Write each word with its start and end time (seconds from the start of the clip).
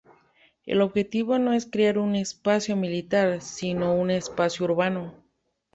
El 0.65 0.81
objetivo 0.81 1.37
no 1.37 1.53
es 1.53 1.67
crear 1.67 1.99
un 1.99 2.15
espacio 2.15 2.75
militar, 2.75 3.39
sino 3.39 3.93
un 3.93 4.09
espacio 4.09 4.65
urbano. 4.65 5.13